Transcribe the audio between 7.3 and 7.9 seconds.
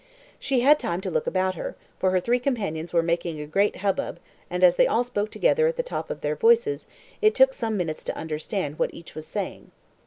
took some